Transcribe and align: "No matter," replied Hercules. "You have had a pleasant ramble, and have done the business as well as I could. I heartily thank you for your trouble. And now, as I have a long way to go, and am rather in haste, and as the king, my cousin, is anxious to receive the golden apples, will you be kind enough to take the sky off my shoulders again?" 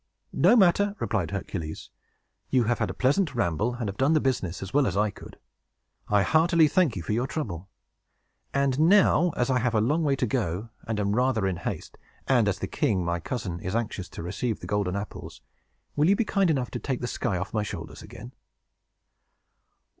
"No 0.33 0.55
matter," 0.55 0.95
replied 0.97 1.29
Hercules. 1.29 1.91
"You 2.49 2.63
have 2.63 2.79
had 2.79 2.89
a 2.89 2.93
pleasant 2.95 3.35
ramble, 3.35 3.75
and 3.75 3.87
have 3.87 3.97
done 3.97 4.13
the 4.13 4.19
business 4.19 4.63
as 4.63 4.73
well 4.73 4.87
as 4.87 4.97
I 4.97 5.11
could. 5.11 5.37
I 6.07 6.23
heartily 6.23 6.67
thank 6.67 6.95
you 6.95 7.03
for 7.03 7.13
your 7.13 7.27
trouble. 7.27 7.69
And 8.51 8.79
now, 8.79 9.31
as 9.37 9.51
I 9.51 9.59
have 9.59 9.75
a 9.75 9.79
long 9.79 10.01
way 10.01 10.15
to 10.15 10.25
go, 10.25 10.69
and 10.87 10.99
am 10.99 11.15
rather 11.15 11.45
in 11.45 11.57
haste, 11.57 11.99
and 12.27 12.47
as 12.47 12.57
the 12.57 12.65
king, 12.67 13.05
my 13.05 13.19
cousin, 13.19 13.59
is 13.59 13.75
anxious 13.75 14.09
to 14.09 14.23
receive 14.23 14.59
the 14.59 14.65
golden 14.65 14.95
apples, 14.95 15.39
will 15.95 16.09
you 16.09 16.15
be 16.15 16.25
kind 16.25 16.49
enough 16.49 16.71
to 16.71 16.79
take 16.79 17.01
the 17.01 17.05
sky 17.05 17.37
off 17.37 17.53
my 17.53 17.61
shoulders 17.61 18.01
again?" 18.01 18.31